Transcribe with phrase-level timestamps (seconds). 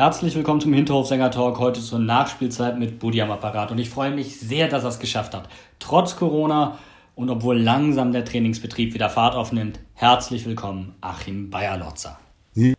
[0.00, 3.70] Herzlich willkommen zum Hinterhofsänger-Talk, heute zur Nachspielzeit mit Budi am Apparat.
[3.70, 5.50] Und ich freue mich sehr, dass er es geschafft hat.
[5.78, 6.78] Trotz Corona
[7.14, 12.18] und obwohl langsam der Trainingsbetrieb wieder Fahrt aufnimmt, herzlich willkommen, Achim Bayerlotzer.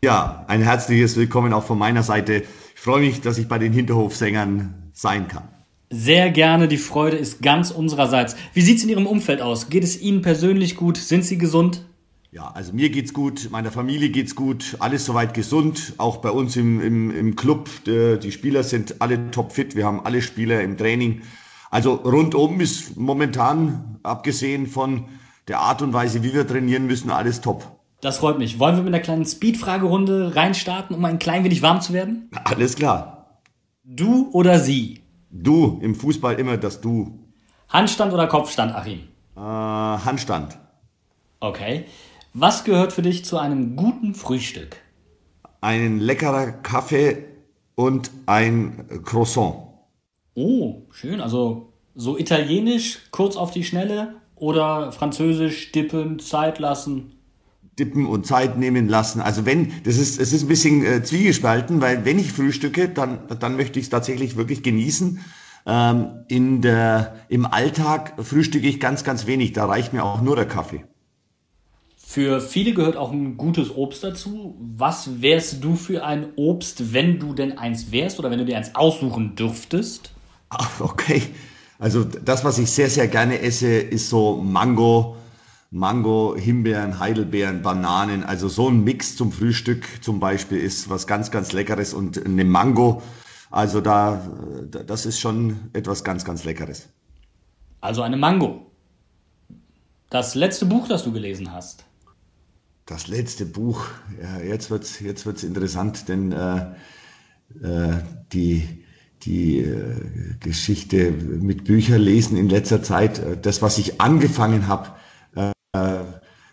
[0.03, 2.41] Ja, ein herzliches Willkommen auch von meiner Seite.
[2.73, 5.48] Ich freue mich, dass ich bei den Hinterhofsängern sein kann.
[5.91, 8.35] Sehr gerne, die Freude ist ganz unsererseits.
[8.55, 9.70] Wie sieht es in Ihrem Umfeld aus?
[9.70, 10.98] Geht es Ihnen persönlich gut?
[10.98, 11.85] Sind Sie gesund?
[12.34, 16.55] Ja, also mir geht's gut, meiner Familie geht's gut, alles soweit gesund, auch bei uns
[16.55, 17.70] im, im, im Club.
[17.85, 21.23] Die Spieler sind alle topfit, wir haben alle Spieler im Training.
[21.71, 25.10] Also rundum ist momentan, abgesehen von
[25.49, 27.70] der Art und Weise, wie wir trainieren müssen, alles top.
[27.99, 28.60] Das freut mich.
[28.60, 32.29] Wollen wir mit einer kleinen Speed-Fragerunde reinstarten, um ein klein wenig warm zu werden?
[32.45, 33.41] Alles klar.
[33.84, 35.01] Du oder sie?
[35.32, 37.20] Du, im Fußball immer das Du.
[37.68, 38.99] Handstand oder Kopfstand, Achim?
[39.35, 40.57] Äh, Handstand.
[41.41, 41.85] Okay.
[42.34, 44.77] Was gehört für dich zu einem guten Frühstück?
[45.60, 47.26] Ein leckerer Kaffee
[47.76, 49.55] und ein Croissant.
[50.34, 51.20] Oh, schön.
[51.20, 57.18] Also so italienisch, kurz auf die Schnelle oder französisch, dippen, Zeit lassen?
[57.77, 59.20] Dippen und Zeit nehmen lassen.
[59.20, 63.27] Also wenn, das ist, es ist ein bisschen äh, zwiegespalten, weil wenn ich frühstücke, dann,
[63.41, 65.19] dann möchte ich es tatsächlich wirklich genießen.
[65.66, 69.51] Ähm, in der, Im Alltag frühstücke ich ganz, ganz wenig.
[69.51, 70.85] Da reicht mir auch nur der Kaffee.
[72.13, 74.57] Für viele gehört auch ein gutes Obst dazu.
[74.59, 78.57] Was wärst du für ein Obst, wenn du denn eins wärst oder wenn du dir
[78.57, 80.11] eins aussuchen dürftest?
[80.81, 81.22] Okay.
[81.79, 85.16] Also das, was ich sehr, sehr gerne esse, ist so Mango,
[85.69, 88.25] Mango, Himbeeren, Heidelbeeren, Bananen.
[88.25, 92.43] Also so ein Mix zum Frühstück zum Beispiel ist was ganz, ganz Leckeres und eine
[92.43, 93.01] Mango.
[93.51, 94.22] Also da,
[94.69, 96.89] das ist schon etwas ganz, ganz Leckeres.
[97.79, 98.69] Also eine Mango.
[100.09, 101.85] Das letzte Buch, das du gelesen hast
[102.85, 103.85] das letzte Buch,
[104.21, 106.57] ja, jetzt wird's jetzt wird's interessant, denn äh,
[107.61, 107.99] äh,
[108.33, 108.67] die,
[109.23, 109.95] die äh,
[110.39, 114.89] Geschichte mit Büchern lesen in letzter Zeit, äh, das, was ich angefangen habe,
[115.35, 115.51] äh,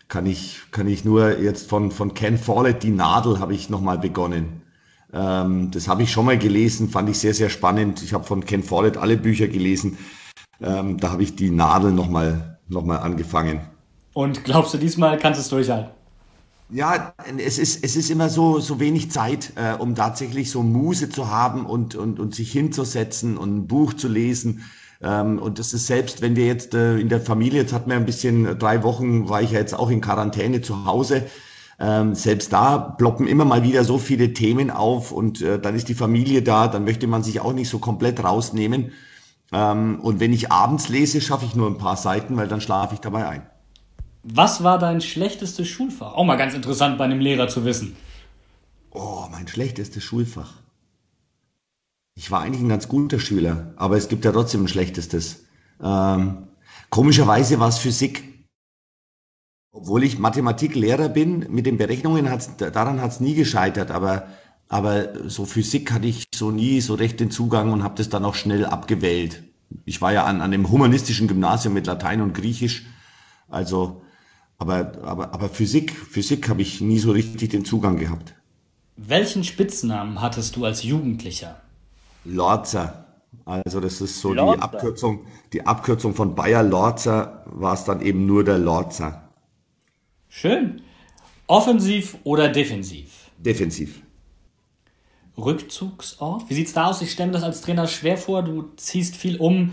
[0.08, 3.98] kann, ich, kann ich nur jetzt von, von Ken Follett, Die Nadel, habe ich nochmal
[3.98, 4.62] begonnen.
[5.12, 8.02] Ähm, das habe ich schon mal gelesen, fand ich sehr, sehr spannend.
[8.02, 9.98] Ich habe von Ken Follett alle Bücher gelesen.
[10.60, 13.60] Ähm, da habe ich Die Nadel nochmal noch mal angefangen.
[14.12, 15.97] Und glaubst du, diesmal kannst du es durchhalten?
[16.70, 21.08] Ja, es ist, es ist immer so, so wenig Zeit, äh, um tatsächlich so Muse
[21.08, 24.64] zu haben und, und, und sich hinzusetzen und ein Buch zu lesen.
[25.00, 27.96] Ähm, und das ist selbst, wenn wir jetzt äh, in der Familie, jetzt hatten wir
[27.96, 31.24] ein bisschen, äh, drei Wochen war ich ja jetzt auch in Quarantäne zu Hause.
[31.80, 35.88] Ähm, selbst da ploppen immer mal wieder so viele Themen auf und äh, dann ist
[35.88, 38.92] die Familie da, dann möchte man sich auch nicht so komplett rausnehmen.
[39.52, 42.94] Ähm, und wenn ich abends lese, schaffe ich nur ein paar Seiten, weil dann schlafe
[42.94, 43.57] ich dabei ein.
[44.34, 46.12] Was war dein schlechtestes Schulfach?
[46.12, 47.96] Auch mal ganz interessant bei einem Lehrer zu wissen.
[48.90, 50.52] Oh, mein schlechtestes Schulfach.
[52.14, 55.44] Ich war eigentlich ein ganz guter Schüler, aber es gibt ja trotzdem ein schlechtestes.
[55.82, 56.48] Ähm,
[56.90, 58.24] komischerweise war es Physik.
[59.72, 64.28] Obwohl ich Mathematiklehrer bin, mit den Berechnungen hat's, daran hat es nie gescheitert, aber,
[64.68, 68.24] aber so Physik hatte ich so nie so recht den Zugang und habe das dann
[68.24, 69.44] auch schnell abgewählt.
[69.84, 72.84] Ich war ja an, an dem humanistischen Gymnasium mit Latein und Griechisch,
[73.48, 74.02] also
[74.58, 78.34] aber, aber, aber Physik, Physik habe ich nie so richtig den Zugang gehabt.
[78.96, 81.60] Welchen Spitznamen hattest du als Jugendlicher?
[82.24, 83.06] Lorzer.
[83.44, 84.56] Also das ist so Lorzer.
[84.56, 89.28] die Abkürzung, die Abkürzung von Bayer Lorzer war es dann eben nur der Lorzer.
[90.28, 90.82] Schön.
[91.46, 93.30] Offensiv oder defensiv?
[93.38, 94.02] Defensiv.
[95.38, 96.50] Rückzugsort?
[96.50, 97.00] Wie sieht's da aus?
[97.00, 98.42] Ich stelle mir das als Trainer schwer vor.
[98.42, 99.72] Du ziehst viel um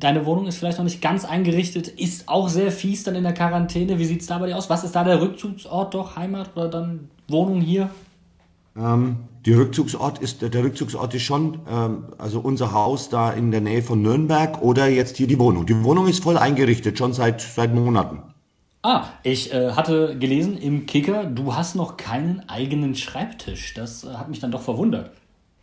[0.00, 3.34] deine Wohnung ist vielleicht noch nicht ganz eingerichtet, ist auch sehr fies dann in der
[3.34, 3.98] Quarantäne.
[3.98, 4.70] Wie sieht es da bei dir aus?
[4.70, 6.16] Was ist da der Rückzugsort doch?
[6.16, 7.90] Heimat oder dann Wohnung hier?
[8.76, 9.16] Ähm,
[9.46, 13.82] die Rückzugsort ist, der Rückzugsort ist schon, ähm, also unser Haus da in der Nähe
[13.82, 15.66] von Nürnberg oder jetzt hier die Wohnung.
[15.66, 18.22] Die Wohnung ist voll eingerichtet, schon seit, seit Monaten.
[18.82, 23.74] Ah, ich äh, hatte gelesen im Kicker, du hast noch keinen eigenen Schreibtisch.
[23.74, 25.12] Das äh, hat mich dann doch verwundert.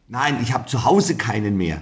[0.08, 1.82] Nein, ich habe zu Hause keinen mehr.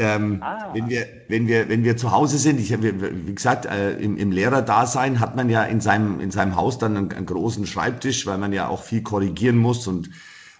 [0.00, 0.70] Ähm, ah.
[0.72, 4.32] wenn, wir, wenn, wir, wenn wir zu Hause sind, ich, wie gesagt, äh, im, im
[4.32, 8.38] Lehrerdasein hat man ja in seinem, in seinem Haus dann einen, einen großen Schreibtisch, weil
[8.38, 10.08] man ja auch viel korrigieren muss und,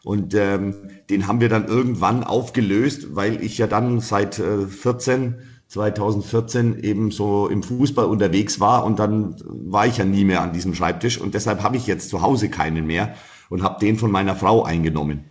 [0.04, 0.74] und ähm,
[1.08, 5.36] den haben wir dann irgendwann aufgelöst, weil ich ja dann seit äh, 14
[5.68, 10.52] 2014 eben so im Fußball unterwegs war und dann war ich ja nie mehr an
[10.52, 13.14] diesem Schreibtisch und deshalb habe ich jetzt zu Hause keinen mehr
[13.48, 15.29] und habe den von meiner Frau eingenommen.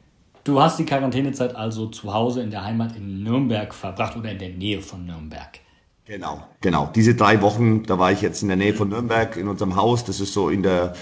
[0.49, 4.39] Du hast die Quarantänezeit also zu Hause in der Heimat in Nürnberg verbracht oder in
[4.39, 5.59] der Nähe von Nürnberg.
[6.05, 6.89] Genau, genau.
[6.95, 10.05] Diese drei Wochen, da war ich jetzt in der Nähe von Nürnberg in unserem Haus.
[10.05, 10.95] Das ist so in der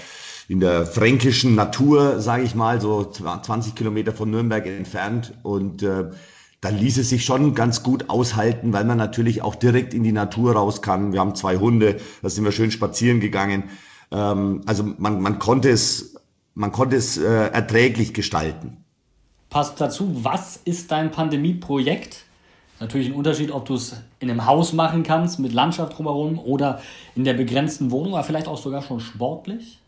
[0.48, 6.10] in der fränkischen Natur, sage ich mal, so 20 Kilometer von Nürnberg entfernt und äh,
[6.60, 10.12] dann ließ es sich schon ganz gut aushalten, weil man natürlich auch direkt in die
[10.12, 11.14] Natur raus kann.
[11.14, 13.64] Wir haben zwei Hunde, da sind wir schön spazieren gegangen.
[14.10, 16.16] Ähm, also man, man konnte es,
[16.54, 18.84] man konnte es äh, erträglich gestalten.
[19.50, 22.24] Passt dazu, was ist dein Pandemieprojekt?
[22.80, 26.80] Natürlich ein Unterschied, ob du es in einem Haus machen kannst, mit Landschaft drumherum oder
[27.14, 29.78] in der begrenzten Wohnung, aber vielleicht auch sogar schon sportlich?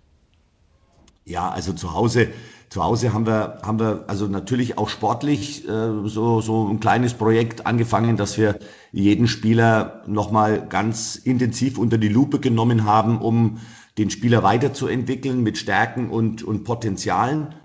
[1.25, 2.29] Ja, also zu Hause
[2.71, 7.15] zu Hause haben wir, haben wir also natürlich auch sportlich äh, so, so ein kleines
[7.15, 8.61] Projekt angefangen, dass wir
[8.93, 13.59] jeden Spieler nochmal ganz intensiv unter die Lupe genommen haben, um
[13.99, 17.57] den Spieler weiterzuentwickeln mit Stärken und, und Potenzialen.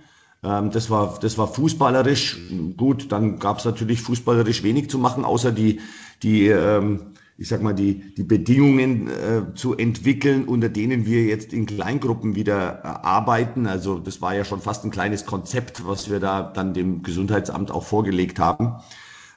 [0.43, 2.39] Ähm, das, war, das war fußballerisch
[2.77, 3.11] gut.
[3.11, 5.79] Dann gab es natürlich fußballerisch wenig zu machen, außer die,
[6.23, 11.51] die ähm, ich sag mal, die, die Bedingungen äh, zu entwickeln, unter denen wir jetzt
[11.51, 13.67] in Kleingruppen wieder äh, arbeiten.
[13.67, 17.71] Also das war ja schon fast ein kleines Konzept, was wir da dann dem Gesundheitsamt
[17.71, 18.75] auch vorgelegt haben.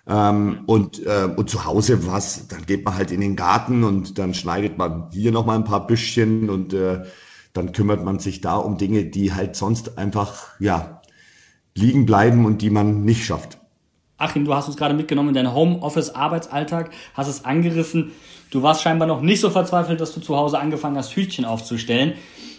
[0.06, 4.16] Ähm, und, äh, und zu Hause was, dann geht man halt in den Garten und
[4.18, 7.02] dann schneidet man hier nochmal ein paar Büschchen und äh,
[7.52, 11.02] dann kümmert man sich da um Dinge, die halt sonst einfach, ja,
[11.74, 13.58] liegen bleiben und die man nicht schafft.
[14.16, 18.10] Achim, du hast uns gerade mitgenommen in deinen Homeoffice-Arbeitsalltag, hast es angerissen.
[18.50, 22.14] Du warst scheinbar noch nicht so verzweifelt, dass du zu Hause angefangen hast, Hütchen aufzustellen.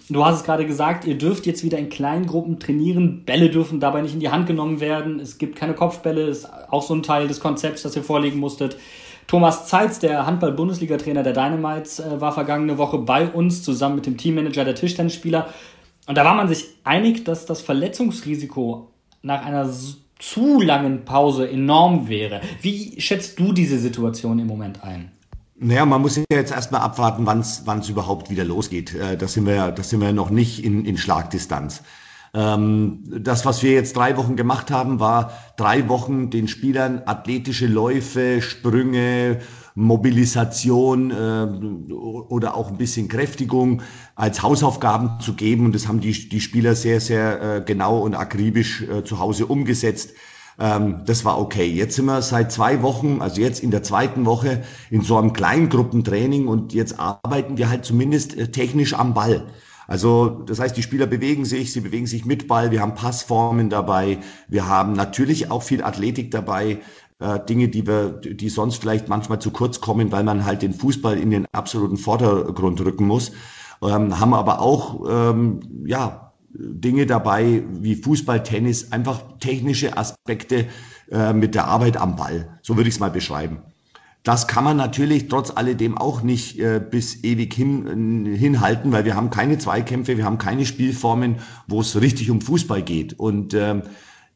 [0.07, 3.25] Du hast es gerade gesagt, ihr dürft jetzt wieder in kleinen Gruppen trainieren.
[3.25, 5.19] Bälle dürfen dabei nicht in die Hand genommen werden.
[5.19, 8.77] Es gibt keine Kopfbälle, ist auch so ein Teil des Konzepts, das ihr vorlegen musstet.
[9.29, 14.17] Thomas Zeitz, der Handball-Bundesliga-Trainer der Dynamites, äh, war vergangene Woche bei uns zusammen mit dem
[14.17, 15.49] Teammanager der Tischtennisspieler.
[16.07, 18.89] Und da war man sich einig, dass das Verletzungsrisiko
[19.21, 19.69] nach einer
[20.17, 22.41] zu langen Pause enorm wäre.
[22.63, 25.11] Wie schätzt du diese Situation im Moment ein?
[25.59, 28.95] Naja, man muss ja jetzt erstmal abwarten, wann es überhaupt wieder losgeht.
[28.95, 31.83] Äh, das sind wir, wir noch nicht in, in Schlagdistanz.
[32.33, 37.67] Ähm, das, was wir jetzt drei Wochen gemacht haben, war drei Wochen den Spielern athletische
[37.67, 39.39] Läufe, Sprünge,
[39.75, 43.81] Mobilisation äh, oder auch ein bisschen Kräftigung
[44.15, 45.65] als Hausaufgaben zu geben.
[45.65, 49.45] Und das haben die, die Spieler sehr, sehr äh, genau und akribisch äh, zu Hause
[49.45, 50.11] umgesetzt.
[50.59, 51.65] Ähm, das war okay.
[51.65, 55.33] Jetzt sind wir seit zwei Wochen, also jetzt in der zweiten Woche, in so einem
[55.33, 59.47] Kleingruppentraining und jetzt arbeiten wir halt zumindest äh, technisch am Ball.
[59.89, 63.71] Also das heißt, die Spieler bewegen sich, sie bewegen sich mit Ball, wir haben Passformen
[63.71, 66.77] dabei, wir haben natürlich auch viel Athletik dabei,
[67.17, 70.75] äh, Dinge, die wir, die sonst vielleicht manchmal zu kurz kommen, weil man halt den
[70.75, 73.31] Fußball in den absoluten Vordergrund rücken muss,
[73.81, 80.67] ähm, haben aber auch ähm, ja Dinge dabei wie Fußball, Tennis, einfach technische Aspekte
[81.09, 82.59] äh, mit der Arbeit am Ball.
[82.61, 83.63] So würde ich es mal beschreiben.
[84.23, 89.15] Das kann man natürlich trotz alledem auch nicht äh, bis ewig hin, hinhalten, weil wir
[89.15, 93.17] haben keine Zweikämpfe, wir haben keine Spielformen, wo es richtig um Fußball geht.
[93.17, 93.81] Und äh,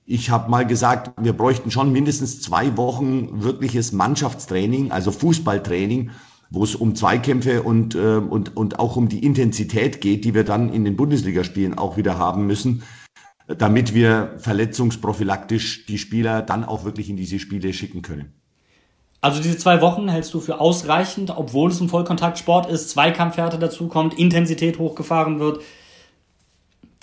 [0.06, 6.12] ich habe mal gesagt, wir bräuchten schon mindestens zwei Wochen wirkliches Mannschaftstraining, also Fußballtraining,
[6.50, 10.46] wo es um Zweikämpfe und, äh, und, und auch um die Intensität geht, die wir
[10.46, 12.84] dann in den Bundesligaspielen auch wieder haben müssen,
[13.48, 18.43] damit wir verletzungsprophylaktisch die Spieler dann auch wirklich in diese Spiele schicken können.
[19.24, 24.20] Also diese zwei Wochen hältst du für ausreichend, obwohl es ein Vollkontaktsport ist, Zweikampfhärte dazukommt,
[24.20, 25.62] Intensität hochgefahren wird.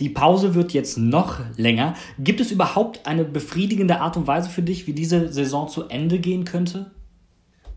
[0.00, 1.94] Die Pause wird jetzt noch länger.
[2.18, 6.18] Gibt es überhaupt eine befriedigende Art und Weise für dich, wie diese Saison zu Ende
[6.18, 6.90] gehen könnte?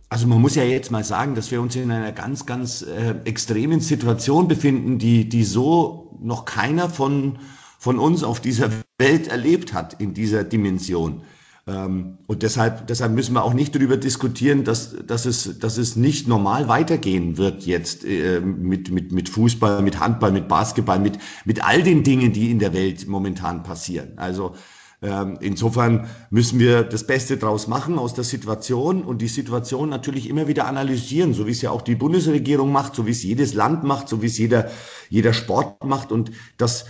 [0.09, 3.15] Also man muss ja jetzt mal sagen, dass wir uns in einer ganz, ganz äh,
[3.23, 7.39] extremen Situation befinden, die, die so noch keiner von,
[7.79, 11.21] von uns auf dieser Welt erlebt hat in dieser Dimension.
[11.65, 15.95] Ähm, und deshalb, deshalb müssen wir auch nicht darüber diskutieren, dass, dass, es, dass es
[15.95, 21.19] nicht normal weitergehen wird jetzt äh, mit, mit, mit Fußball, mit Handball, mit Basketball, mit,
[21.45, 24.13] mit all den Dingen, die in der Welt momentan passieren.
[24.17, 24.55] Also
[25.03, 30.29] Ähm, insofern müssen wir das Beste draus machen aus der Situation und die Situation natürlich
[30.29, 33.53] immer wieder analysieren, so wie es ja auch die Bundesregierung macht, so wie es jedes
[33.53, 34.71] Land macht, so wie es jeder,
[35.09, 36.85] jeder Sport macht und das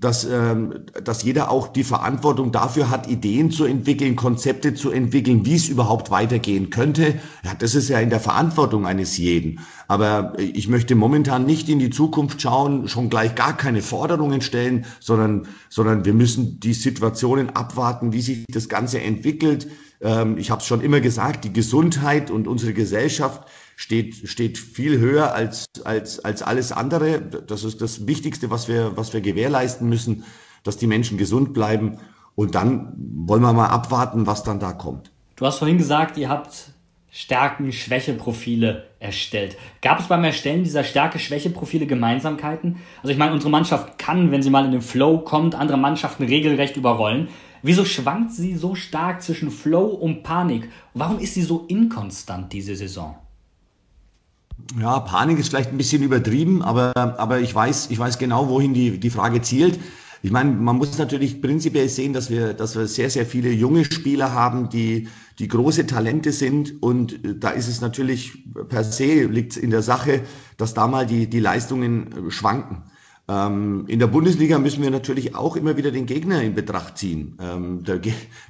[0.00, 5.44] dass, ähm, dass jeder auch die Verantwortung dafür hat, Ideen zu entwickeln, Konzepte zu entwickeln,
[5.44, 7.14] wie es überhaupt weitergehen könnte.
[7.44, 9.60] Ja, das ist ja in der Verantwortung eines jeden.
[9.88, 14.86] Aber ich möchte momentan nicht in die Zukunft schauen, schon gleich gar keine Forderungen stellen,
[15.00, 19.66] sondern, sondern wir müssen die Situationen abwarten, wie sich das Ganze entwickelt.
[20.00, 24.98] Ähm, ich habe es schon immer gesagt, die Gesundheit und unsere Gesellschaft steht, steht viel
[24.98, 27.22] höher als, als, als alles andere.
[27.22, 30.24] Das ist das Wichtigste, was wir, was wir gewährleisten müssen,
[30.64, 31.98] dass die Menschen gesund bleiben.
[32.34, 35.12] Und dann wollen wir mal abwarten, was dann da kommt.
[35.36, 36.72] Du hast vorhin gesagt, ihr habt
[37.12, 39.56] Stärken-Schwäche-Profile erstellt.
[39.80, 42.78] Gab es beim Erstellen dieser Stärke-Schwäche-Profile Gemeinsamkeiten?
[43.02, 46.24] Also ich meine, unsere Mannschaft kann, wenn sie mal in den Flow kommt, andere Mannschaften
[46.24, 47.28] regelrecht überrollen.
[47.62, 50.68] Wieso schwankt sie so stark zwischen Flow und Panik?
[50.94, 53.16] Warum ist sie so inkonstant diese Saison?
[54.78, 58.74] Ja, Panik ist vielleicht ein bisschen übertrieben, aber, aber ich, weiß, ich weiß genau, wohin
[58.74, 59.78] die, die Frage zielt.
[60.20, 63.84] Ich meine, man muss natürlich prinzipiell sehen, dass wir, dass wir sehr, sehr viele junge
[63.84, 66.82] Spieler haben, die, die große Talente sind.
[66.82, 70.22] Und da ist es natürlich per se, liegt in der Sache,
[70.56, 72.82] dass da mal die, die Leistungen schwanken.
[73.30, 77.36] Ähm, in der Bundesliga müssen wir natürlich auch immer wieder den Gegner in Betracht ziehen.
[77.42, 78.00] Ähm, der,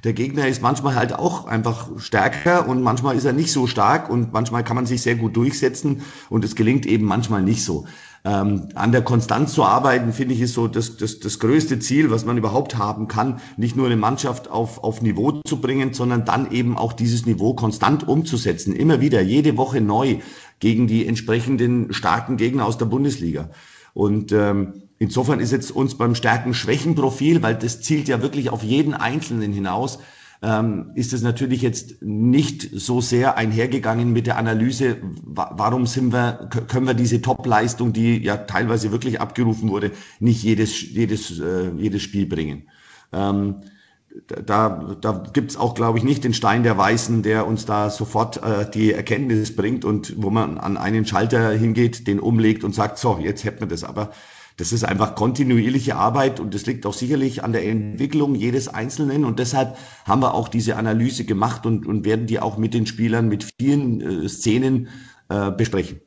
[0.05, 4.09] der, Gegner ist manchmal halt auch einfach stärker und manchmal ist er nicht so stark
[4.09, 7.87] und manchmal kann man sich sehr gut durchsetzen und es gelingt eben manchmal nicht so.
[8.23, 12.09] Ähm, an der Konstanz zu arbeiten, finde ich, ist so das, das, das größte Ziel,
[12.09, 16.23] was man überhaupt haben kann, nicht nur eine Mannschaft auf, auf Niveau zu bringen, sondern
[16.23, 18.73] dann eben auch dieses Niveau konstant umzusetzen.
[18.73, 20.19] Immer wieder, jede Woche neu
[20.59, 23.49] gegen die entsprechenden starken Gegner aus der Bundesliga.
[23.93, 28.93] Und ähm, insofern ist jetzt uns beim Stärken-Schwächen-Profil, weil das zielt ja wirklich auf jeden
[28.93, 29.99] Einzelnen hinaus,
[30.41, 36.49] ähm, ist es natürlich jetzt nicht so sehr einhergegangen mit der Analyse, warum sind wir,
[36.67, 42.01] können wir diese Top-Leistung, die ja teilweise wirklich abgerufen wurde, nicht jedes, jedes, äh, jedes
[42.03, 42.69] Spiel bringen.
[43.11, 43.55] Ähm,
[44.45, 48.41] da, da gibt's auch, glaube ich, nicht den Stein der Weißen, der uns da sofort
[48.43, 52.97] äh, die Erkenntnis bringt und wo man an einen Schalter hingeht, den umlegt und sagt,
[52.97, 53.83] so, jetzt hätten wir das.
[53.83, 54.11] Aber
[54.57, 59.25] das ist einfach kontinuierliche Arbeit und das liegt auch sicherlich an der Entwicklung jedes Einzelnen.
[59.25, 62.85] Und deshalb haben wir auch diese Analyse gemacht und, und werden die auch mit den
[62.85, 64.89] Spielern, mit vielen äh, Szenen
[65.29, 66.01] äh, besprechen.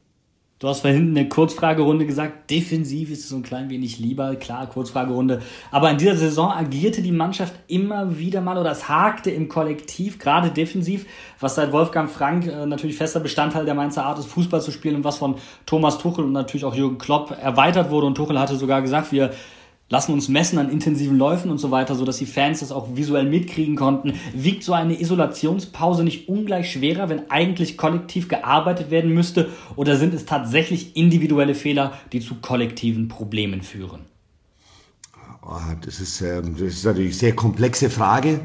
[0.62, 4.36] Du hast vorhin in der Kurzfragerunde gesagt, defensiv ist es so ein klein wenig lieber.
[4.36, 5.42] Klar, Kurzfragerunde.
[5.72, 10.20] Aber in dieser Saison agierte die Mannschaft immer wieder mal oder es hakte im Kollektiv,
[10.20, 11.06] gerade defensiv,
[11.40, 14.94] was seit Wolfgang Frank äh, natürlich fester Bestandteil der Mainzer Art ist, Fußball zu spielen
[14.94, 15.34] und was von
[15.66, 18.06] Thomas Tuchel und natürlich auch Jürgen Klopp erweitert wurde.
[18.06, 19.32] Und Tuchel hatte sogar gesagt, wir
[19.92, 22.96] lassen uns messen an intensiven Läufen und so weiter, so dass die Fans das auch
[22.96, 24.14] visuell mitkriegen konnten.
[24.32, 29.50] Wiegt so eine Isolationspause nicht ungleich schwerer, wenn eigentlich kollektiv gearbeitet werden müsste?
[29.76, 34.06] Oder sind es tatsächlich individuelle Fehler, die zu kollektiven Problemen führen?
[35.42, 38.40] Oh, das, ist, ähm, das ist natürlich eine sehr komplexe Frage.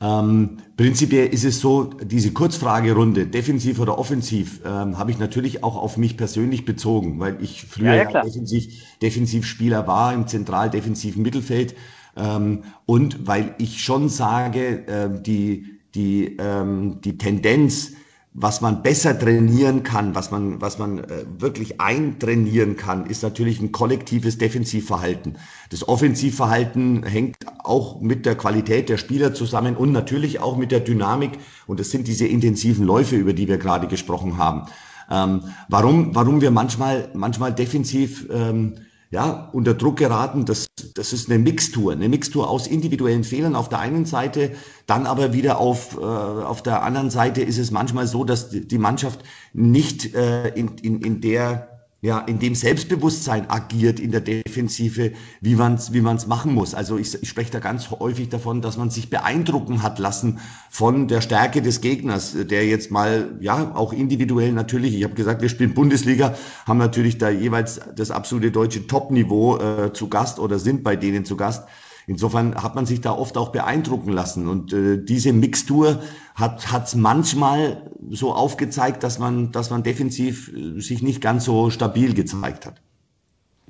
[0.00, 5.76] Ähm, prinzipiell ist es so, diese Kurzfragerunde, defensiv oder offensiv, ähm, habe ich natürlich auch
[5.76, 8.66] auf mich persönlich bezogen, weil ich früher ja, ja, defensiv,
[9.00, 11.74] Defensivspieler war im zentral-defensiven Mittelfeld.
[12.16, 17.92] Ähm, und weil ich schon sage, äh, die, die, ähm, die Tendenz,
[18.38, 23.60] was man besser trainieren kann, was man, was man äh, wirklich eintrainieren kann, ist natürlich
[23.60, 25.38] ein kollektives Defensivverhalten.
[25.70, 30.80] Das Offensivverhalten hängt auch mit der Qualität der Spieler zusammen und natürlich auch mit der
[30.80, 31.38] Dynamik.
[31.66, 34.66] Und das sind diese intensiven Läufe, über die wir gerade gesprochen haben.
[35.10, 38.74] Ähm, warum, warum wir manchmal, manchmal defensiv ähm,
[39.10, 40.44] ja, unter Druck geraten.
[40.44, 44.52] Das, das ist eine Mixtur, eine Mixtur aus individuellen Fehlern auf der einen Seite,
[44.86, 48.78] dann aber wieder auf, äh, auf der anderen Seite ist es manchmal so, dass die
[48.78, 49.20] Mannschaft
[49.52, 51.75] nicht äh, in, in, in der
[52.06, 55.10] ja, in dem Selbstbewusstsein agiert in der Defensive,
[55.40, 56.72] wie man es wie man's machen muss.
[56.72, 60.38] Also ich, ich spreche da ganz häufig davon, dass man sich beeindrucken hat lassen
[60.70, 65.42] von der Stärke des Gegners, der jetzt mal, ja, auch individuell natürlich, ich habe gesagt,
[65.42, 70.60] wir spielen Bundesliga, haben natürlich da jeweils das absolute deutsche Top-Niveau äh, zu Gast oder
[70.60, 71.64] sind bei denen zu Gast.
[72.06, 74.46] Insofern hat man sich da oft auch beeindrucken lassen.
[74.46, 76.00] Und äh, diese Mixtur
[76.36, 81.70] hat hat's manchmal so aufgezeigt, dass man, dass man defensiv äh, sich nicht ganz so
[81.70, 82.80] stabil gezeigt hat.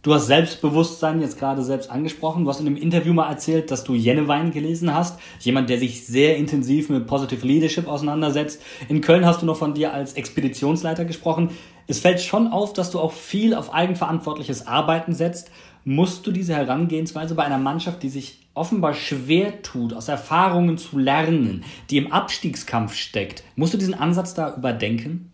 [0.03, 2.45] Du hast Selbstbewusstsein jetzt gerade selbst angesprochen.
[2.45, 5.19] Du hast in einem Interview mal erzählt, dass du Jennewein gelesen hast.
[5.41, 8.63] Jemand, der sich sehr intensiv mit Positive Leadership auseinandersetzt.
[8.89, 11.51] In Köln hast du noch von dir als Expeditionsleiter gesprochen.
[11.89, 15.51] Es fällt schon auf, dass du auch viel auf eigenverantwortliches Arbeiten setzt
[15.87, 20.99] musst du diese Herangehensweise bei einer Mannschaft, die sich offenbar schwer tut, aus Erfahrungen zu
[20.99, 25.33] lernen, die im Abstiegskampf steckt, musst du diesen Ansatz da überdenken?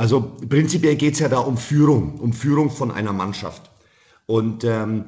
[0.00, 3.70] Also prinzipiell geht es ja da um Führung, um Führung von einer Mannschaft.
[4.24, 5.04] Und ähm,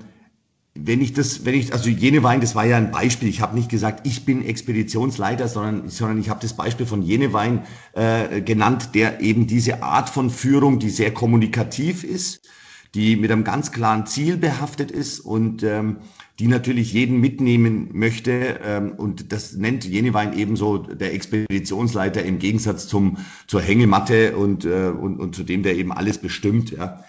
[0.74, 3.30] wenn ich das, wenn ich, also Jenewein, das war ja ein Beispiel.
[3.30, 7.64] Ich habe nicht gesagt, ich bin Expeditionsleiter, sondern, sondern ich habe das Beispiel von Jenewein
[7.94, 12.46] äh, genannt, der eben diese Art von Führung, die sehr kommunikativ ist,
[12.94, 16.00] die mit einem ganz klaren Ziel behaftet ist und ähm,
[16.42, 18.58] die natürlich jeden mitnehmen möchte.
[18.64, 24.88] Ähm, und das nennt Jenewein ebenso der Expeditionsleiter im Gegensatz zum, zur Hängematte und, äh,
[24.88, 26.72] und, und zu dem, der eben alles bestimmt.
[26.72, 27.04] Ja.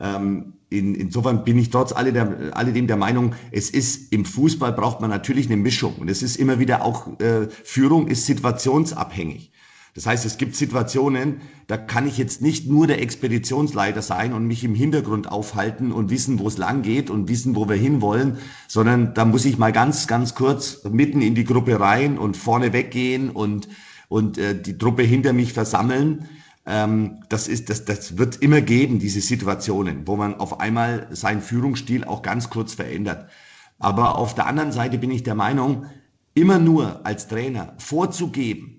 [0.00, 5.02] Ähm, in, insofern bin ich trotz alledem, alledem der Meinung, es ist im Fußball braucht
[5.02, 9.52] man natürlich eine Mischung und es ist immer wieder auch äh, Führung ist situationsabhängig.
[9.94, 14.46] Das heißt, es gibt Situationen, da kann ich jetzt nicht nur der Expeditionsleiter sein und
[14.46, 18.38] mich im Hintergrund aufhalten und wissen, wo es lang geht und wissen, wo wir hinwollen,
[18.68, 22.72] sondern da muss ich mal ganz, ganz kurz mitten in die Gruppe rein und vorne
[22.72, 23.68] weggehen und,
[24.08, 26.28] und äh, die Truppe hinter mich versammeln
[26.68, 31.40] ähm, das, ist, das, das wird immer geben, diese Situationen, wo man auf einmal seinen
[31.40, 33.30] Führungsstil auch ganz kurz verändert.
[33.78, 35.86] Aber auf der anderen Seite bin ich der Meinung,
[36.34, 38.77] immer nur als Trainer vorzugeben,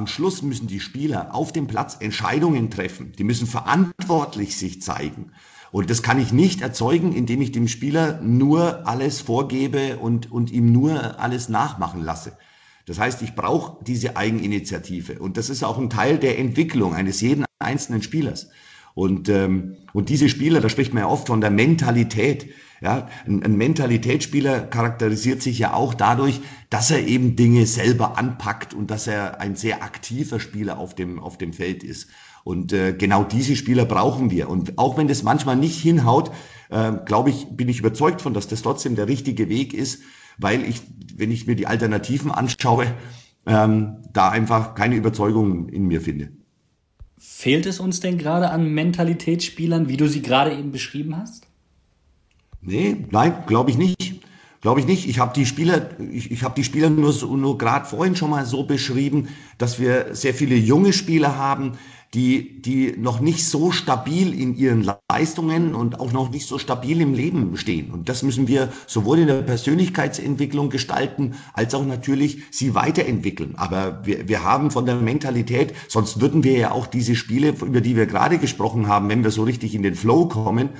[0.00, 3.12] am Schluss müssen die Spieler auf dem Platz Entscheidungen treffen.
[3.18, 5.32] Die müssen verantwortlich sich zeigen.
[5.72, 10.50] Und das kann ich nicht erzeugen, indem ich dem Spieler nur alles vorgebe und, und
[10.52, 12.32] ihm nur alles nachmachen lasse.
[12.86, 15.18] Das heißt, ich brauche diese Eigeninitiative.
[15.18, 18.48] Und das ist auch ein Teil der Entwicklung eines jeden einzelnen Spielers.
[18.94, 22.48] Und, ähm, und diese Spieler, da spricht man ja oft von der Mentalität.
[22.80, 28.72] Ja, ein, ein Mentalitätsspieler charakterisiert sich ja auch dadurch, dass er eben Dinge selber anpackt
[28.72, 32.08] und dass er ein sehr aktiver Spieler auf dem, auf dem Feld ist.
[32.42, 34.48] Und äh, genau diese Spieler brauchen wir.
[34.48, 36.30] Und auch wenn das manchmal nicht hinhaut,
[36.70, 40.02] äh, glaube ich, bin ich überzeugt von, dass das trotzdem der richtige Weg ist,
[40.38, 40.80] weil ich,
[41.16, 42.86] wenn ich mir die Alternativen anschaue,
[43.44, 46.30] ähm, da einfach keine Überzeugung in mir finde.
[47.18, 51.49] Fehlt es uns denn gerade an Mentalitätsspielern, wie du sie gerade eben beschrieben hast?
[52.62, 54.20] Nee, nein, glaube ich nicht.
[54.60, 55.08] Glaube ich nicht.
[55.08, 58.28] Ich habe die Spieler, ich, ich habe die Spieler nur, so, nur gerade vorhin schon
[58.28, 61.78] mal so beschrieben, dass wir sehr viele junge Spieler haben,
[62.12, 67.00] die, die noch nicht so stabil in ihren Leistungen und auch noch nicht so stabil
[67.00, 67.90] im Leben stehen.
[67.90, 73.54] Und das müssen wir sowohl in der Persönlichkeitsentwicklung gestalten, als auch natürlich sie weiterentwickeln.
[73.56, 77.80] Aber wir, wir haben von der Mentalität, sonst würden wir ja auch diese Spiele, über
[77.80, 80.70] die wir gerade gesprochen haben, wenn wir so richtig in den Flow kommen,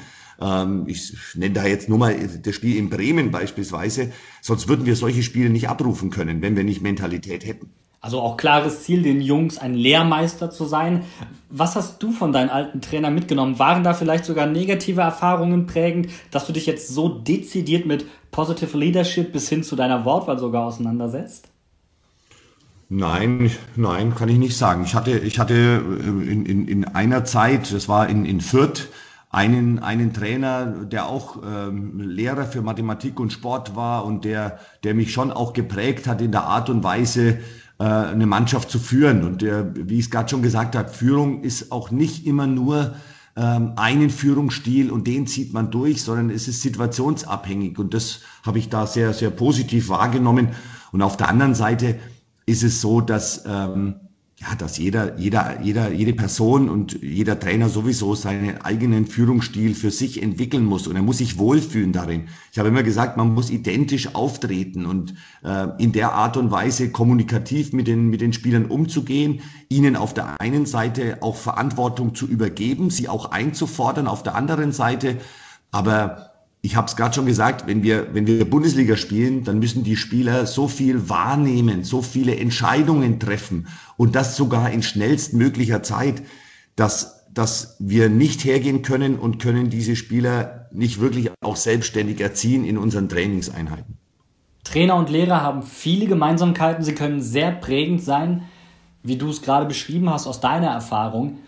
[0.40, 4.96] ähm, ich nenne da jetzt nur mal das Spiel in Bremen beispielsweise, sonst würden wir
[4.96, 7.70] solche Spiele nicht abrufen können, wenn wir nicht Mentalität hätten.
[8.02, 11.04] Also auch klares Ziel, den Jungs ein Lehrmeister zu sein.
[11.50, 13.58] Was hast du von deinen alten Trainern mitgenommen?
[13.58, 18.76] Waren da vielleicht sogar negative Erfahrungen prägend, dass du dich jetzt so dezidiert mit Positive
[18.78, 21.48] Leadership bis hin zu deiner Wortwahl sogar auseinandersetzt?
[22.88, 24.82] Nein, nein, kann ich nicht sagen.
[24.84, 28.88] Ich hatte, ich hatte äh, in, in, in einer Zeit, das war in, in Fürth,
[29.30, 34.94] einen, einen Trainer, der auch ähm, Lehrer für Mathematik und Sport war und der, der
[34.94, 37.38] mich schon auch geprägt hat in der Art und Weise,
[37.78, 39.22] äh, eine Mannschaft zu führen.
[39.22, 42.96] Und der, wie ich es gerade schon gesagt habe, Führung ist auch nicht immer nur
[43.36, 47.78] ähm, einen Führungsstil und den zieht man durch, sondern es ist situationsabhängig.
[47.78, 50.48] Und das habe ich da sehr, sehr positiv wahrgenommen.
[50.90, 52.00] Und auf der anderen Seite
[52.46, 53.94] ist es so, dass ähm,
[54.40, 59.90] ja, dass jeder, jeder, jeder, jede Person und jeder Trainer sowieso seinen eigenen Führungsstil für
[59.90, 62.28] sich entwickeln muss und er muss sich wohlfühlen darin.
[62.50, 66.90] Ich habe immer gesagt, man muss identisch auftreten und äh, in der Art und Weise
[66.90, 72.26] kommunikativ mit den, mit den Spielern umzugehen, ihnen auf der einen Seite auch Verantwortung zu
[72.26, 75.18] übergeben, sie auch einzufordern auf der anderen Seite,
[75.70, 76.29] aber
[76.62, 79.96] ich habe es gerade schon gesagt, wenn wir, wenn wir Bundesliga spielen, dann müssen die
[79.96, 86.22] Spieler so viel wahrnehmen, so viele Entscheidungen treffen und das sogar in schnellstmöglicher Zeit,
[86.76, 92.64] dass, dass wir nicht hergehen können und können diese Spieler nicht wirklich auch selbstständig erziehen
[92.64, 93.96] in unseren Trainingseinheiten.
[94.64, 98.42] Trainer und Lehrer haben viele Gemeinsamkeiten, sie können sehr prägend sein,
[99.02, 101.38] wie du es gerade beschrieben hast aus deiner Erfahrung.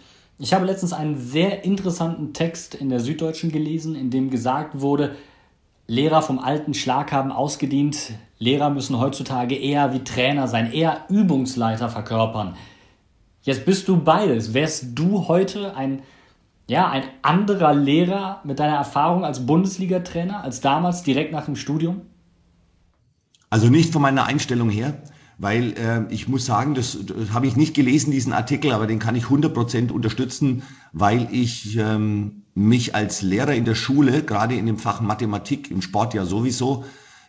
[0.42, 5.14] Ich habe letztens einen sehr interessanten Text in der Süddeutschen gelesen, in dem gesagt wurde,
[5.86, 11.88] Lehrer vom alten Schlag haben ausgedient, Lehrer müssen heutzutage eher wie Trainer sein, eher Übungsleiter
[11.88, 12.56] verkörpern.
[13.42, 14.52] Jetzt bist du beides.
[14.52, 16.02] Wärst du heute ein,
[16.66, 22.00] ja, ein anderer Lehrer mit deiner Erfahrung als Bundesliga-Trainer als damals direkt nach dem Studium?
[23.48, 25.00] Also nicht von meiner Einstellung her
[25.42, 29.00] weil äh, ich muss sagen, das, das habe ich nicht gelesen, diesen Artikel, aber den
[29.00, 34.66] kann ich 100% unterstützen, weil ich ähm, mich als Lehrer in der Schule, gerade in
[34.66, 36.84] dem Fach Mathematik, im Sport ja sowieso,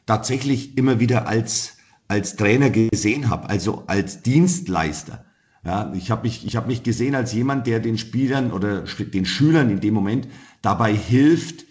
[0.06, 5.26] tatsächlich immer wieder als, als Trainer gesehen habe, also als Dienstleister.
[5.66, 9.26] Ja, ich habe mich, ich habe mich gesehen als jemand, der den Spielern oder den
[9.26, 10.28] Schülern in dem Moment
[10.62, 11.66] dabei hilft,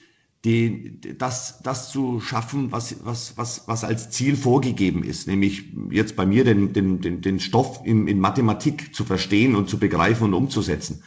[0.45, 6.17] den, das, das zu schaffen, was, was, was, was als Ziel vorgegeben ist, nämlich jetzt
[6.17, 10.25] bei mir den, den, den, den Stoff in, in Mathematik zu verstehen und zu begreifen
[10.25, 11.03] und umzusetzen.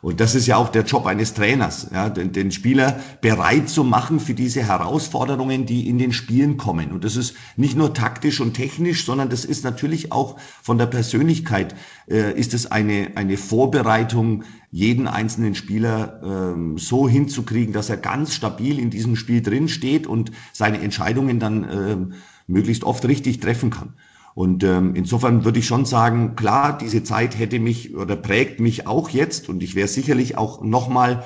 [0.00, 3.82] Und das ist ja auch der Job eines Trainers, ja, den, den Spieler bereit zu
[3.82, 6.92] machen für diese Herausforderungen, die in den Spielen kommen.
[6.92, 10.86] Und das ist nicht nur taktisch und technisch, sondern das ist natürlich auch von der
[10.86, 11.74] Persönlichkeit,
[12.08, 18.34] äh, ist es eine, eine Vorbereitung, jeden einzelnen Spieler ähm, so hinzukriegen, dass er ganz
[18.34, 22.12] stabil in diesem Spiel drin steht und seine Entscheidungen dann ähm,
[22.46, 23.94] möglichst oft richtig treffen kann.
[24.38, 28.86] Und ähm, insofern würde ich schon sagen, klar, diese Zeit hätte mich oder prägt mich
[28.86, 31.24] auch jetzt und ich wäre sicherlich auch nochmal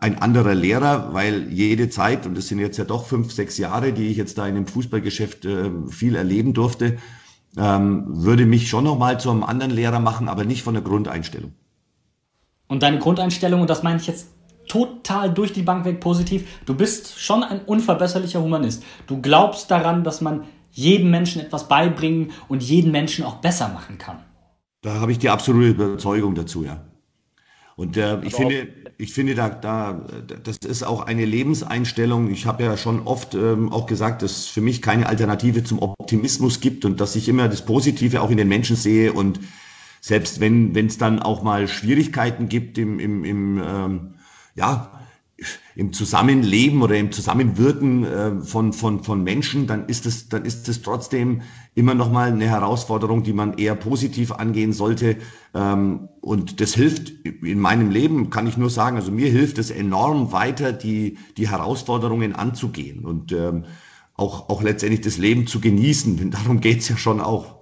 [0.00, 3.92] ein anderer Lehrer, weil jede Zeit, und das sind jetzt ja doch fünf, sechs Jahre,
[3.92, 6.96] die ich jetzt da in dem Fußballgeschäft äh, viel erleben durfte,
[7.58, 11.52] ähm, würde mich schon nochmal zu einem anderen Lehrer machen, aber nicht von der Grundeinstellung.
[12.66, 14.28] Und deine Grundeinstellung, und das meine ich jetzt
[14.68, 18.84] total durch die Bank weg positiv, du bist schon ein unverbesserlicher Humanist.
[19.06, 23.98] Du glaubst daran, dass man jedem Menschen etwas beibringen und jeden Menschen auch besser machen
[23.98, 24.18] kann.
[24.82, 26.84] Da habe ich die absolute Überzeugung dazu, ja.
[27.78, 30.04] Und äh, ich finde, ich finde, da, da,
[30.42, 32.28] das ist auch eine Lebenseinstellung.
[32.28, 35.80] Ich habe ja schon oft ähm, auch gesagt, dass es für mich keine Alternative zum
[35.80, 39.38] Optimismus gibt und dass ich immer das Positive auch in den Menschen sehe und
[40.00, 44.14] selbst wenn wenn es dann auch mal Schwierigkeiten gibt im, im, im ähm,
[44.56, 44.97] ja
[45.76, 50.68] im Zusammenleben oder im Zusammenwirken äh, von, von, von Menschen, dann ist es, dann ist
[50.68, 51.42] es trotzdem
[51.76, 55.16] immer noch mal eine Herausforderung, die man eher positiv angehen sollte.
[55.54, 59.70] Ähm, und das hilft in meinem Leben, kann ich nur sagen, also mir hilft es
[59.70, 63.64] enorm weiter, die, die Herausforderungen anzugehen und ähm,
[64.14, 67.57] auch, auch letztendlich das Leben zu genießen, denn darum geht's ja schon auch.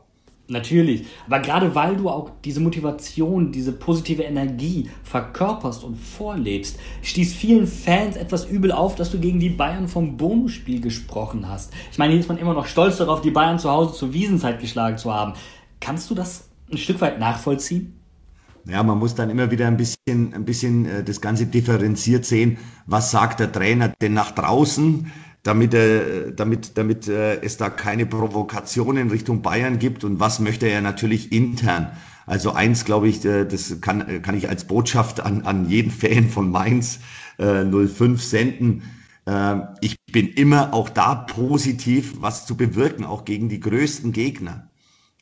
[0.48, 1.06] Natürlich.
[1.26, 7.66] Aber gerade weil du auch diese Motivation, diese positive Energie verkörperst und vorlebst, stieß vielen
[7.66, 11.72] Fans etwas übel auf, dass du gegen die Bayern vom Bonusspiel gesprochen hast.
[11.90, 14.60] Ich meine, hier ist man immer noch stolz darauf, die Bayern zu Hause zur Wiesenzeit
[14.60, 15.32] geschlagen zu haben.
[15.80, 17.96] Kannst du das ein Stück weit nachvollziehen?
[18.68, 22.58] Ja, man muss dann immer wieder ein bisschen, ein bisschen äh, das Ganze differenziert sehen.
[22.86, 25.10] Was sagt der Trainer denn nach draußen?
[25.46, 30.66] Damit, äh, damit, damit äh, es da keine Provokationen Richtung Bayern gibt und was möchte
[30.66, 31.92] er natürlich intern.
[32.26, 36.28] Also eins, glaube ich, äh, das kann, kann ich als Botschaft an, an jeden Fan
[36.28, 36.98] von Mainz
[37.38, 38.82] äh, 05 senden.
[39.26, 44.68] Äh, ich bin immer auch da positiv, was zu bewirken, auch gegen die größten Gegner.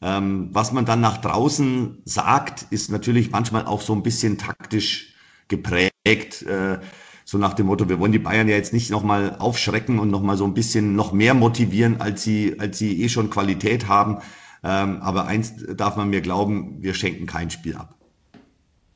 [0.01, 5.15] Ähm, was man dann nach draußen sagt, ist natürlich manchmal auch so ein bisschen taktisch
[5.49, 6.43] geprägt.
[6.43, 6.79] Äh,
[7.25, 10.37] so nach dem Motto, wir wollen die Bayern ja jetzt nicht nochmal aufschrecken und nochmal
[10.37, 14.19] so ein bisschen noch mehr motivieren, als sie, als sie eh schon Qualität haben.
[14.63, 17.95] Ähm, aber eins darf man mir glauben, wir schenken kein Spiel ab.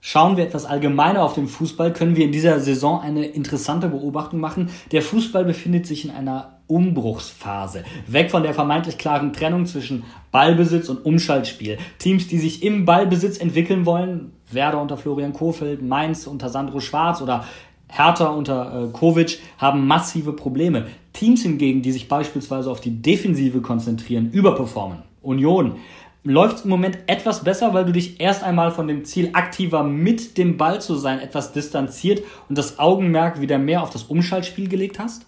[0.00, 4.38] Schauen wir etwas allgemeiner auf den Fußball, können wir in dieser Saison eine interessante Beobachtung
[4.38, 4.70] machen.
[4.92, 7.82] Der Fußball befindet sich in einer Umbruchsphase.
[8.06, 11.78] Weg von der vermeintlich klaren Trennung zwischen Ballbesitz und Umschaltspiel.
[11.98, 17.20] Teams, die sich im Ballbesitz entwickeln wollen, Werder unter Florian Kofeld, Mainz unter Sandro Schwarz
[17.20, 17.44] oder
[17.88, 20.86] Hertha unter äh, Kovic haben massive Probleme.
[21.12, 25.02] Teams hingegen, die sich beispielsweise auf die Defensive konzentrieren, überperformen.
[25.22, 25.76] Union
[26.24, 30.36] läuft im Moment etwas besser, weil du dich erst einmal von dem Ziel aktiver mit
[30.36, 34.98] dem Ball zu sein etwas distanziert und das Augenmerk wieder mehr auf das Umschaltspiel gelegt
[34.98, 35.26] hast?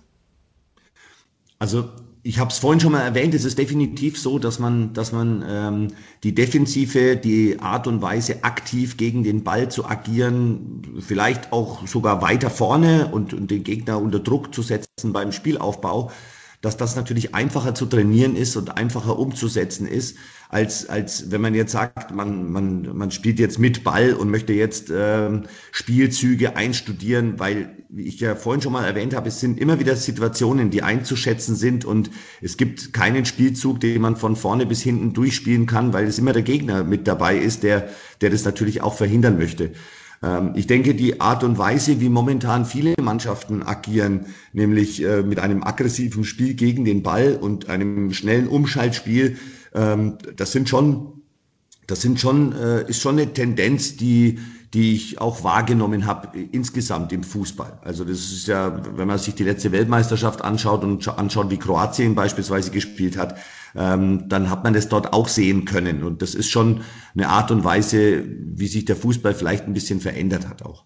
[1.58, 1.88] Also
[2.22, 5.44] ich habe es vorhin schon mal erwähnt, es ist definitiv so, dass man, dass man
[5.48, 5.88] ähm,
[6.22, 12.20] die Defensive, die Art und Weise, aktiv gegen den Ball zu agieren, vielleicht auch sogar
[12.20, 16.10] weiter vorne und, und den Gegner unter Druck zu setzen beim Spielaufbau,
[16.60, 20.16] dass das natürlich einfacher zu trainieren ist und einfacher umzusetzen ist,
[20.50, 24.52] als, als wenn man jetzt sagt, man, man, man spielt jetzt mit Ball und möchte
[24.52, 29.58] jetzt ähm, Spielzüge einstudieren, weil, wie ich ja vorhin schon mal erwähnt habe, es sind
[29.58, 32.10] immer wieder Situationen, die einzuschätzen sind und
[32.42, 36.32] es gibt keinen Spielzug, den man von vorne bis hinten durchspielen kann, weil es immer
[36.32, 37.88] der Gegner mit dabei ist, der,
[38.20, 39.72] der das natürlich auch verhindern möchte.
[40.22, 45.38] Ähm, ich denke, die Art und Weise, wie momentan viele Mannschaften agieren, nämlich äh, mit
[45.38, 49.38] einem aggressiven Spiel gegen den Ball und einem schnellen Umschaltspiel,
[49.74, 51.22] ähm, das sind schon,
[51.86, 54.38] das sind schon, äh, ist schon eine Tendenz, die,
[54.74, 57.80] die ich auch wahrgenommen habe insgesamt im Fußball.
[57.82, 62.14] Also das ist ja, wenn man sich die letzte Weltmeisterschaft anschaut und anschaut, wie Kroatien
[62.14, 63.36] beispielsweise gespielt hat,
[63.74, 66.02] ähm, dann hat man das dort auch sehen können.
[66.02, 66.82] Und das ist schon
[67.14, 70.84] eine Art und Weise, wie sich der Fußball vielleicht ein bisschen verändert hat auch.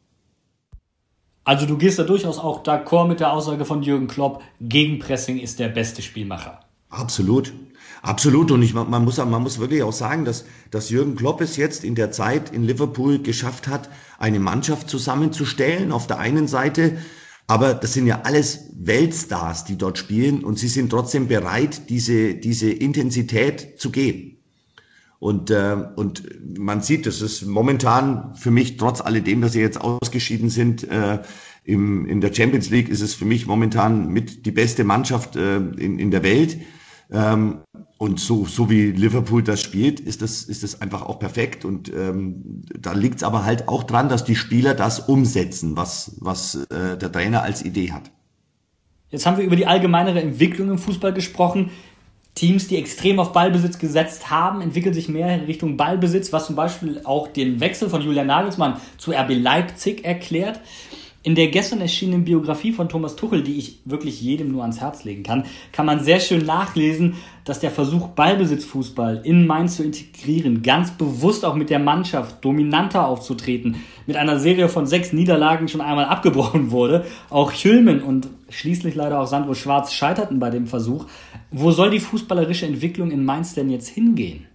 [1.44, 5.58] Also du gehst da durchaus auch d'accord mit der Aussage von Jürgen Klopp, Gegenpressing ist
[5.58, 6.60] der beste Spielmacher.
[6.88, 7.52] Absolut.
[8.00, 8.50] Absolut.
[8.50, 11.84] Und ich, man, muss, man muss wirklich auch sagen, dass, dass Jürgen Klopp es jetzt
[11.84, 15.90] in der Zeit in Liverpool geschafft hat, eine Mannschaft zusammenzustellen.
[15.90, 16.98] Auf der einen Seite,
[17.46, 22.34] aber das sind ja alles Weltstars, die dort spielen und sie sind trotzdem bereit, diese,
[22.34, 24.38] diese Intensität zu geben.
[25.18, 26.22] Und, äh, und
[26.58, 31.20] man sieht, das ist momentan für mich, trotz alledem, dass sie jetzt ausgeschieden sind, äh,
[31.64, 35.56] im, in der Champions League ist es für mich momentan mit die beste Mannschaft äh,
[35.56, 36.58] in, in der Welt.
[37.10, 37.60] Ähm,
[37.98, 41.64] und so, so wie Liverpool das spielt, ist das, ist das einfach auch perfekt.
[41.64, 46.16] Und ähm, da liegt es aber halt auch dran, dass die Spieler das umsetzen, was,
[46.20, 48.10] was äh, der Trainer als Idee hat.
[49.10, 51.70] Jetzt haben wir über die allgemeinere Entwicklung im Fußball gesprochen.
[52.34, 56.56] Teams, die extrem auf Ballbesitz gesetzt haben, entwickeln sich mehr in Richtung Ballbesitz, was zum
[56.56, 60.60] Beispiel auch den Wechsel von Julian Nagelsmann zu RB Leipzig erklärt.
[61.26, 65.04] In der gestern erschienenen Biografie von Thomas Tuchel, die ich wirklich jedem nur ans Herz
[65.04, 67.14] legen kann, kann man sehr schön nachlesen,
[67.46, 73.08] dass der Versuch, Ballbesitzfußball in Mainz zu integrieren, ganz bewusst auch mit der Mannschaft dominanter
[73.08, 77.06] aufzutreten, mit einer Serie von sechs Niederlagen schon einmal abgebrochen wurde.
[77.30, 81.06] Auch Hülmen und schließlich leider auch Sandro Schwarz scheiterten bei dem Versuch.
[81.50, 84.46] Wo soll die fußballerische Entwicklung in Mainz denn jetzt hingehen?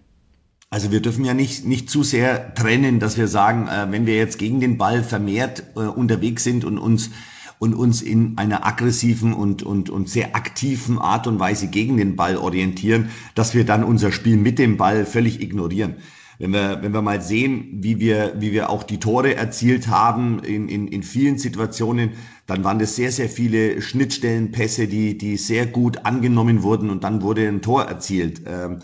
[0.72, 4.14] Also wir dürfen ja nicht, nicht zu sehr trennen, dass wir sagen, äh, wenn wir
[4.14, 7.10] jetzt gegen den Ball vermehrt äh, unterwegs sind und uns
[7.58, 12.16] und uns in einer aggressiven und, und, und sehr aktiven Art und Weise gegen den
[12.16, 15.96] Ball orientieren, dass wir dann unser Spiel mit dem Ball völlig ignorieren.
[16.38, 20.38] Wenn wir, wenn wir mal sehen, wie wir, wie wir auch die Tore erzielt haben
[20.42, 22.12] in, in, in vielen Situationen,
[22.46, 27.20] dann waren das sehr, sehr viele Schnittstellenpässe, die, die sehr gut angenommen wurden und dann
[27.20, 28.42] wurde ein Tor erzielt.
[28.46, 28.78] Ähm,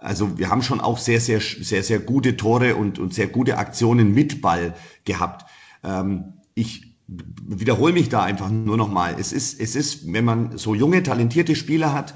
[0.00, 3.58] also wir haben schon auch sehr, sehr, sehr, sehr gute Tore und, und sehr gute
[3.58, 5.48] Aktionen mit Ball gehabt.
[5.84, 9.16] Ähm, ich wiederhole mich da einfach nur nochmal.
[9.18, 12.14] Es ist, es ist, wenn man so junge, talentierte Spieler hat,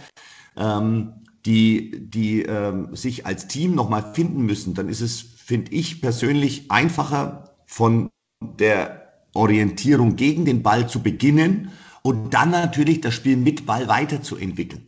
[0.57, 1.13] ähm,
[1.45, 6.71] die, die ähm, sich als Team nochmal finden müssen, dann ist es, finde ich persönlich,
[6.71, 8.09] einfacher von
[8.41, 14.87] der Orientierung gegen den Ball zu beginnen und dann natürlich das Spiel mit Ball weiterzuentwickeln.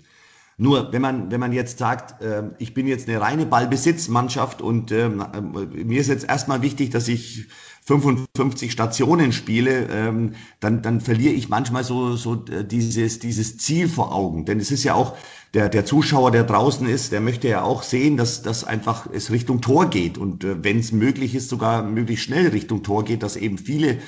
[0.59, 4.91] Nur, wenn man, wenn man jetzt sagt, äh, ich bin jetzt eine reine Ballbesitzmannschaft und
[4.91, 7.49] äh, mir ist jetzt erstmal wichtig, dass ich
[7.87, 13.89] 55 Stationen spiele, ähm, dann, dann verliere ich manchmal so, so äh, dieses, dieses Ziel
[13.89, 14.47] vor Augen.
[14.47, 15.17] Denn es ist ja auch
[15.55, 19.31] der, der Zuschauer, der draußen ist, der möchte ja auch sehen, dass, dass einfach es
[19.31, 20.17] Richtung Tor geht.
[20.17, 23.99] Und äh, wenn es möglich ist, sogar möglichst schnell Richtung Tor geht, dass eben viele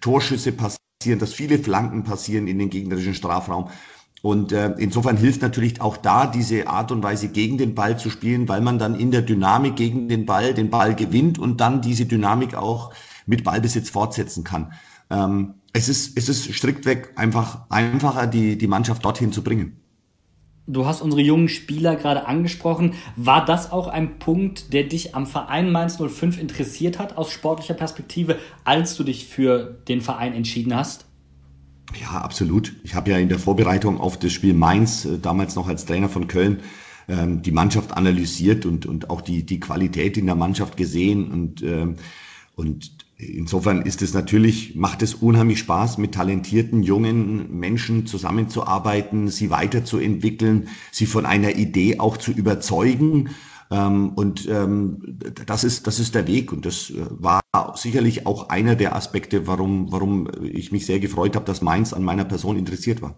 [0.00, 3.70] Torschüsse passieren, dass viele Flanken passieren in den gegnerischen Strafraum.
[4.26, 8.10] Und äh, insofern hilft natürlich auch da diese Art und Weise gegen den Ball zu
[8.10, 11.80] spielen, weil man dann in der Dynamik gegen den Ball den Ball gewinnt und dann
[11.80, 12.92] diese Dynamik auch
[13.26, 14.72] mit Ballbesitz fortsetzen kann.
[15.10, 19.80] Ähm, es ist, es ist striktweg einfach einfacher, die, die Mannschaft dorthin zu bringen.
[20.66, 22.94] Du hast unsere jungen Spieler gerade angesprochen.
[23.14, 27.74] War das auch ein Punkt, der dich am Verein Mainz 05 interessiert hat aus sportlicher
[27.74, 31.05] Perspektive, als du dich für den Verein entschieden hast?
[31.94, 32.74] Ja, absolut.
[32.82, 36.08] Ich habe ja in der Vorbereitung auf das Spiel Mainz, äh, damals noch als Trainer
[36.08, 36.60] von Köln,
[37.08, 41.30] ähm, die Mannschaft analysiert und, und auch die, die Qualität in der Mannschaft gesehen.
[41.30, 41.96] Und, ähm,
[42.56, 49.50] und insofern ist es natürlich, macht es unheimlich Spaß, mit talentierten jungen Menschen zusammenzuarbeiten, sie
[49.50, 53.30] weiterzuentwickeln, sie von einer Idee auch zu überzeugen
[53.68, 56.52] und ähm, das ist, das ist der Weg.
[56.52, 57.40] Und das äh, war
[57.74, 62.04] sicherlich auch einer der Aspekte, warum, warum ich mich sehr gefreut habe, dass Mainz an
[62.04, 63.16] meiner Person interessiert war.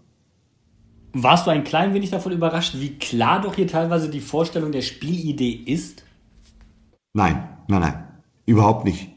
[1.13, 4.81] Warst du ein klein wenig davon überrascht, wie klar doch hier teilweise die Vorstellung der
[4.81, 6.03] Spielidee ist?
[7.13, 8.07] Nein, nein, nein,
[8.45, 9.09] überhaupt nicht.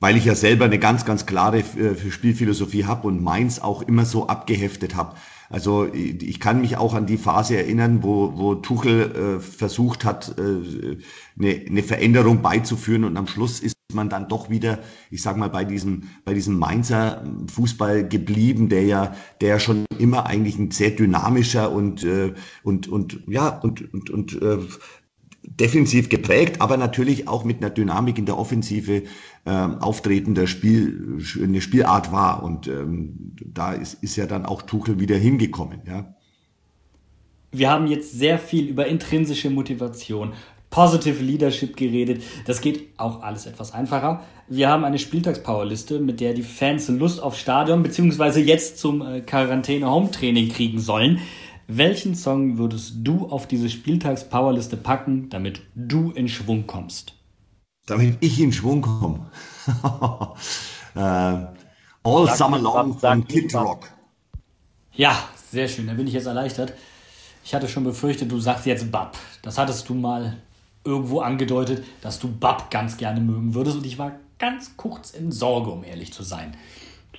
[0.00, 4.04] Weil ich ja selber eine ganz, ganz klare äh, Spielphilosophie habe und Mainz auch immer
[4.04, 5.16] so abgeheftet habe.
[5.50, 10.36] Also ich kann mich auch an die Phase erinnern, wo, wo Tuchel äh, versucht hat,
[10.38, 10.98] äh,
[11.38, 14.80] eine, eine Veränderung beizuführen und am Schluss ist man dann doch wieder,
[15.10, 19.86] ich sag mal, bei diesem, bei diesem Mainzer Fußball geblieben, der ja, der ja schon
[19.98, 24.58] immer eigentlich ein sehr dynamischer und, äh, und, und, ja, und, und, und äh,
[25.56, 29.02] defensiv geprägt, aber natürlich auch mit einer Dynamik in der Offensive
[29.44, 32.42] äh, auftretender Spiel, eine Spielart war.
[32.42, 35.80] Und ähm, da ist, ist ja dann auch Tuchel wieder hingekommen.
[35.86, 36.14] Ja.
[37.50, 40.32] Wir haben jetzt sehr viel über intrinsische Motivation,
[40.70, 42.22] Positive Leadership geredet.
[42.46, 44.22] Das geht auch alles etwas einfacher.
[44.48, 49.22] Wir haben eine Spieltagspowerliste, mit der die Fans Lust auf Stadion beziehungsweise jetzt zum äh,
[49.22, 51.20] Quarantäne-Home-Training kriegen sollen.
[51.70, 57.12] Welchen Song würdest du auf diese Spieltags-Powerliste packen, damit du in Schwung kommst?
[57.84, 59.30] Damit ich in Schwung komme.
[60.94, 63.86] äh, All sag Summer Long von Kid Rock.
[64.94, 65.14] Ja,
[65.50, 65.86] sehr schön.
[65.86, 66.72] Da bin ich jetzt erleichtert.
[67.44, 69.18] Ich hatte schon befürchtet, du sagst jetzt Bab.
[69.42, 70.38] Das hattest du mal
[70.84, 73.76] irgendwo angedeutet, dass du Bab ganz gerne mögen würdest.
[73.76, 76.56] Und ich war ganz kurz in Sorge, um ehrlich zu sein.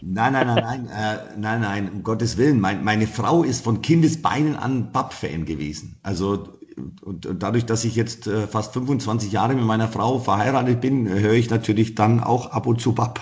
[0.02, 2.60] Nein, nein, nein, nein, äh, nein, nein, um Gottes Willen.
[2.60, 5.98] Mein, meine Frau ist von Kindesbeinen an Bab-Fan gewesen.
[6.04, 6.60] Also
[7.02, 11.08] und, und, dadurch, dass ich jetzt äh, fast 25 Jahre mit meiner Frau verheiratet bin,
[11.10, 13.20] höre ich natürlich dann auch ab und zu Bab.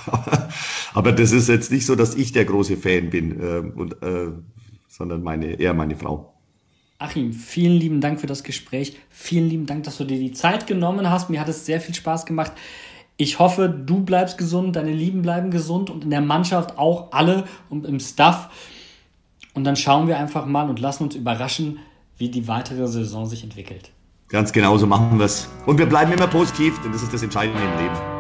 [0.94, 4.28] Aber das ist jetzt nicht so, dass ich der große Fan bin, äh, und, äh,
[4.88, 6.34] sondern meine, eher meine Frau.
[7.00, 8.98] Achim, vielen lieben Dank für das Gespräch.
[9.10, 11.30] Vielen lieben Dank, dass du dir die Zeit genommen hast.
[11.30, 12.54] Mir hat es sehr viel Spaß gemacht.
[13.20, 17.46] Ich hoffe, du bleibst gesund, deine Lieben bleiben gesund und in der Mannschaft auch alle
[17.70, 18.50] und im Staff.
[19.56, 21.80] Und dann schauen wir einfach mal und lassen uns überraschen,
[22.18, 23.92] wie die weitere Saison sich entwickelt.
[24.28, 25.50] Ganz genau so machen wir es.
[25.66, 28.17] Und wir bleiben immer positiv, denn das ist das Entscheidende im Leben.